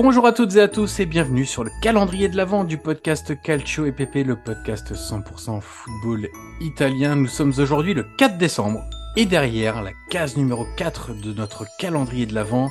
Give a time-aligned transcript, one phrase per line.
[0.00, 3.34] Bonjour à toutes et à tous et bienvenue sur le calendrier de l'avant du podcast
[3.42, 6.28] Calcio et Pepe, le podcast 100% football
[6.60, 7.16] italien.
[7.16, 12.26] Nous sommes aujourd'hui le 4 décembre et derrière la case numéro 4 de notre calendrier
[12.26, 12.70] de l'avant,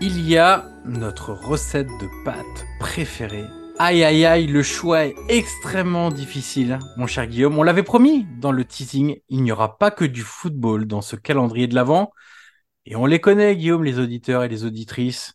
[0.00, 3.46] il y a notre recette de pâtes préférée.
[3.80, 7.58] Aïe aïe aïe, le choix est extrêmement difficile, mon cher Guillaume.
[7.58, 11.16] On l'avait promis dans le teasing, il n'y aura pas que du football dans ce
[11.16, 12.12] calendrier de l'avant.
[12.86, 15.34] Et on les connaît, Guillaume, les auditeurs et les auditrices.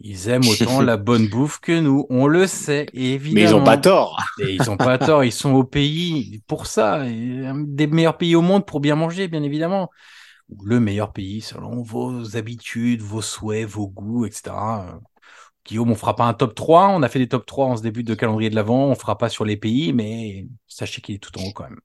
[0.00, 3.34] Ils aiment autant la bonne bouffe que nous, on le sait, évidemment.
[3.34, 4.22] Mais ils ont pas tort.
[4.40, 8.16] Et ils ont pas tort, ils sont au pays pour ça, et un des meilleurs
[8.16, 9.90] pays au monde pour bien manger, bien évidemment.
[10.62, 14.54] Le meilleur pays selon vos habitudes, vos souhaits, vos goûts, etc.
[15.66, 17.82] Guillaume, on fera pas un top 3, on a fait des top 3 en ce
[17.82, 21.18] début de calendrier de l'avant, on fera pas sur les pays, mais sachez qu'il est
[21.18, 21.80] tout en haut quand même.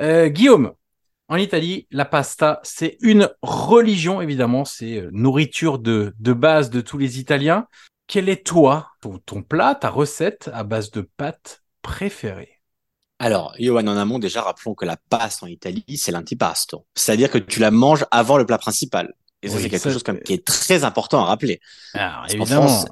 [0.00, 0.72] Euh, Guillaume,
[1.32, 6.82] en Italie, la pasta, c'est une religion, évidemment, c'est euh, nourriture de, de base de
[6.82, 7.66] tous les Italiens.
[8.06, 12.60] Quel est toi, ton, ton plat, ta recette à base de pâtes préférée
[13.18, 16.84] Alors, Johan, en amont, déjà, rappelons que la paste en Italie, c'est l'antipasto.
[16.94, 19.14] C'est-à-dire que tu la manges avant le plat principal.
[19.40, 21.60] Et ça, Oui, c'est quelque ça, chose comme, qui est très important à rappeler.
[21.94, 22.86] Alors, évidemment, France,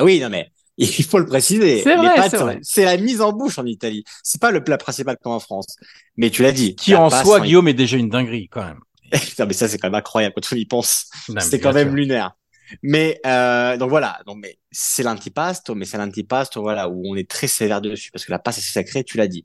[0.00, 1.82] oui, non, mais il faut le préciser.
[1.82, 2.58] C'est vrai, c'est vrai.
[2.62, 4.04] c'est la mise en bouche en Italie.
[4.22, 5.76] C'est pas le plat principal comme en France.
[6.16, 6.74] Mais tu l'as dit.
[6.74, 8.80] qui la en soi, en- Guillaume, est déjà une dinguerie quand même.
[9.38, 11.06] non, mais ça, c'est quand même incroyable quand on y pense.
[11.40, 11.96] C'est quand même sûr.
[11.96, 12.36] lunaire.
[12.82, 17.28] Mais euh, donc voilà, donc mais c'est l'antipasto, mais c'est l'antipasto voilà où on est
[17.28, 19.44] très sévère dessus parce que la pâte c'est sacré, tu l'as dit.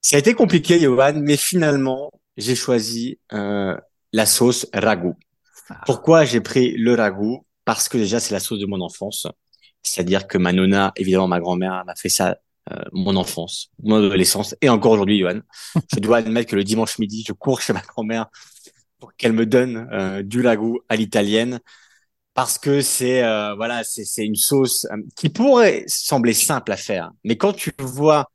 [0.00, 3.76] Ça a été compliqué, Johan, mais finalement j'ai choisi euh,
[4.12, 5.14] la sauce ragout.
[5.70, 5.80] Ah.
[5.86, 9.28] Pourquoi j'ai pris le ragout Parce que déjà c'est la sauce de mon enfance,
[9.82, 12.38] c'est-à-dire que ma nonna, évidemment ma grand-mère m'a fait ça
[12.70, 15.40] euh, mon enfance, mon adolescence et encore aujourd'hui, Johan.
[15.92, 18.26] je dois admettre que le dimanche midi, je cours chez ma grand-mère
[19.02, 21.58] pour qu'elle me donne euh, du ragout à l'italienne
[22.34, 27.10] parce que c'est euh, voilà c'est c'est une sauce qui pourrait sembler simple à faire
[27.24, 28.30] mais quand tu vois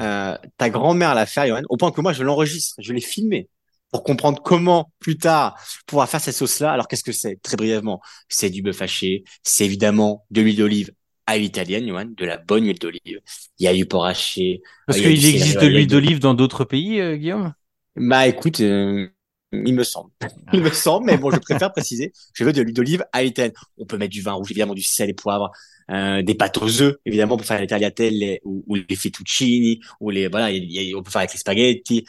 [0.00, 3.48] euh, ta grand-mère la faire Johan, au point que moi je l'enregistre je l'ai filmé
[3.90, 7.40] pour comprendre comment plus tard pouvoir faire cette sauce là alors qu'est-ce que c'est?
[7.42, 9.24] Très brièvement c'est du bœuf haché.
[9.42, 10.92] C'est évidemment de l'huile d'olive
[11.26, 13.20] à l'italienne Johan, de la bonne huile d'olive.
[13.58, 14.62] Il y a du porc haché.
[14.86, 17.52] Parce qu'il existe de l'huile d'olive dans d'autres pays, euh, Guillaume?
[17.96, 19.08] Bah écoute, euh,
[19.52, 20.10] il me semble.
[20.52, 23.52] Il me semble, mais bon, je préfère préciser, je veux de l'huile d'olive à l'italienne.
[23.76, 25.50] On peut mettre du vin rouge, évidemment, du sel et poivre,
[25.90, 29.80] euh, des pâtes aux œufs, évidemment, pour faire les tagliatelles les- ou, ou les fettuccini,
[30.00, 32.04] ou les, voilà, y on peut faire avec les spaghettis.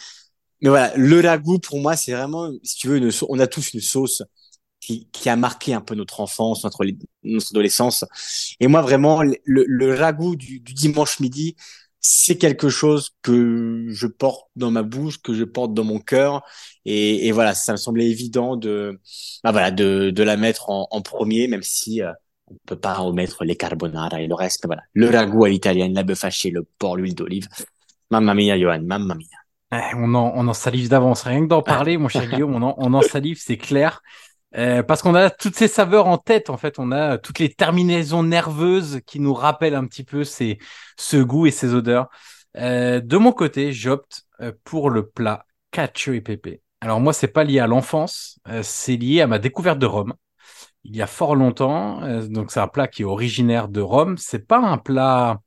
[0.62, 3.74] Mais voilà, le ragoût, pour moi, c'est vraiment, si tu veux, une on a tous
[3.74, 4.24] une sauce
[4.80, 6.85] qui, qui a marqué un peu notre enfance, notre,
[7.23, 8.06] notre adolescence.
[8.59, 11.56] Et moi, vraiment, le, le du, du dimanche midi,
[12.02, 16.44] c'est quelque chose que je porte dans ma bouche, que je porte dans mon cœur.
[16.85, 19.00] Et, et voilà, ça me semblait évident de,
[19.44, 22.11] bah voilà, de, de la mettre en, en premier, même si euh,
[22.47, 24.66] on peut pas remettre les carbonara et le reste.
[24.66, 27.47] Voilà, le ragoût à l'italienne, la bœuf hachée, le porc, l'huile d'olive.
[28.11, 29.40] Mamma mia, Johan, mamma mia.
[29.72, 31.24] Eh, on, en, on en salive d'avance.
[31.24, 34.02] Rien que d'en parler, mon cher Guillaume, on en, on en salive, c'est clair.
[34.58, 37.54] Euh, parce qu'on a toutes ces saveurs en tête, en fait, on a toutes les
[37.54, 40.58] terminaisons nerveuses qui nous rappellent un petit peu ces,
[40.98, 42.10] ce goût et ces odeurs.
[42.58, 46.62] Euh, de mon côté, j'opte euh, pour le plat cacio et pepe.
[46.82, 50.14] Alors moi, c'est pas lié à l'enfance, euh, c'est lié à ma découverte de Rome.
[50.84, 52.02] il y a fort longtemps.
[52.04, 54.18] Euh, donc c'est un plat qui est originaire de Rome.
[54.18, 55.40] C'est pas un plat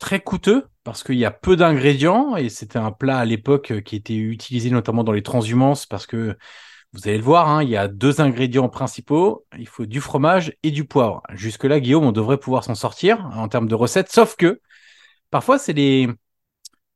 [0.00, 3.94] très coûteux parce qu'il y a peu d'ingrédients et c'était un plat à l'époque qui
[3.94, 6.36] était utilisé notamment dans les transhumances parce que
[6.92, 9.46] vous allez le voir, hein, il y a deux ingrédients principaux.
[9.56, 11.22] Il faut du fromage et du poivre.
[11.34, 14.60] Jusque-là, Guillaume, on devrait pouvoir s'en sortir en termes de recettes, sauf que
[15.30, 16.08] parfois c'est les,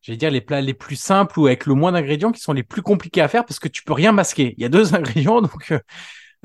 [0.02, 2.64] j'allais dire les plats les plus simples ou avec le moins d'ingrédients qui sont les
[2.64, 4.54] plus compliqués à faire parce que tu peux rien masquer.
[4.56, 5.78] Il y a deux ingrédients, donc euh,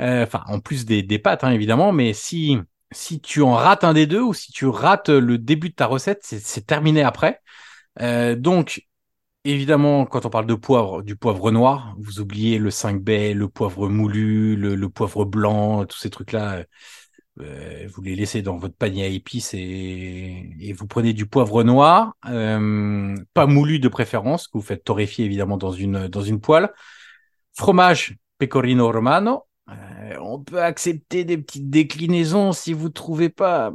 [0.01, 2.59] euh, enfin en plus des, des pâtes hein, évidemment, mais si
[2.91, 5.85] si tu en rates un des deux ou si tu rates le début de ta
[5.85, 7.41] recette, c'est terminé après.
[8.01, 8.87] Euh, donc
[9.45, 13.47] évidemment, quand on parle de poivre, du poivre noir, vous oubliez le 5 bay, le
[13.49, 16.63] poivre moulu, le, le poivre blanc, tous ces trucs-là.
[17.41, 21.63] Euh, vous les laissez dans votre panier à épices et, et vous prenez du poivre
[21.63, 26.41] noir, euh, pas moulu de préférence, que vous faites torréfier évidemment dans une, dans une
[26.41, 26.69] poêle.
[27.53, 29.48] Fromage pecorino romano.
[29.69, 33.71] Euh, on peut accepter des petites déclinaisons si vous trouvez pas,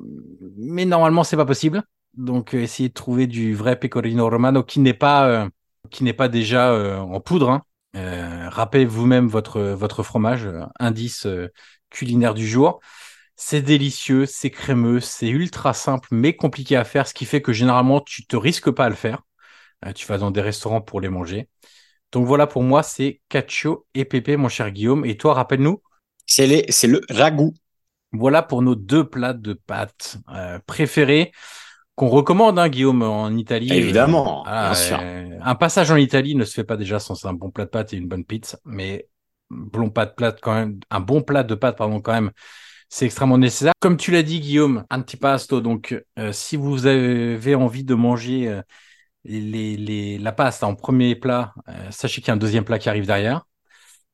[0.56, 1.82] mais normalement c'est pas possible.
[2.16, 5.48] Donc essayez de trouver du vrai pecorino romano qui n'est pas
[5.90, 7.50] qui n'est pas déjà en poudre.
[7.94, 8.48] Hein.
[8.50, 10.48] râpez vous-même votre votre fromage,
[10.78, 11.26] indice
[11.90, 12.80] culinaire du jour.
[13.36, 17.52] C'est délicieux, c'est crémeux, c'est ultra simple mais compliqué à faire, ce qui fait que
[17.52, 19.22] généralement tu te risques pas à le faire.
[19.86, 21.48] Euh, tu vas dans des restaurants pour les manger.
[22.14, 25.04] Donc voilà pour moi c'est cacio et pépé mon cher Guillaume.
[25.04, 25.82] Et toi rappelle-nous
[26.26, 27.52] C'est le ragoût.
[28.12, 31.32] Voilà pour nos deux plats de pâtes euh, préférés
[31.96, 33.72] qu'on recommande, hein, Guillaume, en Italie.
[33.72, 35.00] Évidemment, bien sûr.
[35.02, 37.70] Euh, un passage en Italie ne se fait pas déjà sans un bon plat de
[37.70, 39.08] pâtes et une bonne pizza, mais
[39.50, 42.30] bon plat de pâtes quand même, un bon plat de pâtes pardon quand même
[42.94, 43.72] c'est extrêmement nécessaire.
[43.80, 45.60] Comme tu l'as dit, Guillaume, antipasto.
[45.60, 48.62] Donc, euh, si vous avez envie de manger euh,
[49.24, 52.78] les, les, la pasta en premier plat, euh, sachez qu'il y a un deuxième plat
[52.78, 53.46] qui arrive derrière.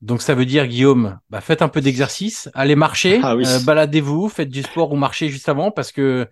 [0.01, 4.49] Donc, ça veut dire, Guillaume, bah, faites un peu d'exercice, allez marcher, ah baladez-vous, faites
[4.49, 6.27] du sport ou marchez juste avant parce que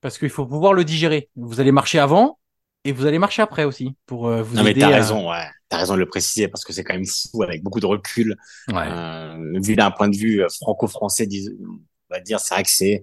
[0.00, 1.30] parce qu'il faut pouvoir le digérer.
[1.34, 2.38] Vous allez marcher avant,
[2.84, 4.96] et vous allez marcher après aussi pour euh, vous non, mais t'as à...
[4.96, 5.46] raison, ouais.
[5.70, 8.36] T'as raison de le préciser parce que c'est quand même fou avec beaucoup de recul.
[8.68, 8.86] Ouais.
[8.86, 11.26] Euh, vu d'un point de vue euh, franco-français,
[11.58, 13.02] on va dire, c'est vrai que c'est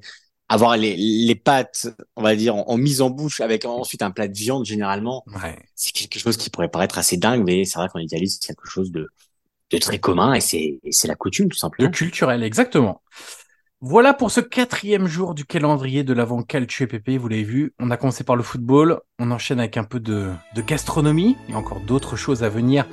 [0.51, 1.87] avoir les, les pâtes,
[2.17, 5.23] on va dire, en, mise en bouche avec ensuite un plat de viande généralement.
[5.27, 5.57] Ouais.
[5.75, 8.67] C'est quelque chose qui pourrait paraître assez dingue, mais c'est vrai qu'en Italie, c'est quelque
[8.67, 9.09] chose de,
[9.69, 11.87] de très commun et c'est, c'est la coutume tout simplement.
[11.87, 13.01] De culturel, exactement.
[13.79, 17.11] Voilà pour ce quatrième jour du calendrier de l'avant Calcio PP.
[17.11, 20.31] Vous l'avez vu, on a commencé par le football, on enchaîne avec un peu de,
[20.53, 22.85] de gastronomie et encore d'autres choses à venir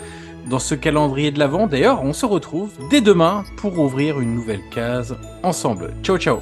[0.49, 1.66] dans ce calendrier de l'avant.
[1.66, 5.93] D'ailleurs, on se retrouve dès demain pour ouvrir une nouvelle case ensemble.
[6.05, 6.40] Ciao ciao